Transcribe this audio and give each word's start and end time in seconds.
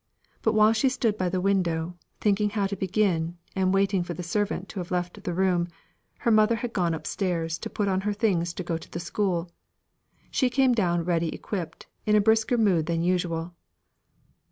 But 0.41 0.53
while 0.53 0.73
she 0.73 0.89
stood 0.89 1.15
by 1.15 1.29
the 1.29 1.39
window, 1.39 1.95
thinking 2.19 2.49
how 2.49 2.65
to 2.65 2.75
begin, 2.75 3.37
and 3.55 3.71
waiting 3.71 4.01
for 4.03 4.15
the 4.15 4.23
servant 4.23 4.67
to 4.69 4.79
have 4.79 4.89
left 4.89 5.23
the 5.23 5.31
room, 5.35 5.67
her 6.21 6.31
mother 6.31 6.55
had 6.55 6.73
gone 6.73 6.95
up 6.95 7.05
stairs 7.05 7.59
to 7.59 7.69
put 7.69 7.87
on 7.87 8.01
her 8.01 8.13
things 8.13 8.51
to 8.55 8.63
go 8.63 8.79
to 8.79 8.89
the 8.89 8.99
school. 8.99 9.51
She 10.31 10.49
came 10.49 10.73
down 10.73 11.05
ready 11.05 11.31
equipped, 11.35 11.85
in 12.07 12.15
a 12.15 12.19
brisker 12.19 12.57
mood 12.57 12.87
than 12.87 13.03
usual. 13.03 13.53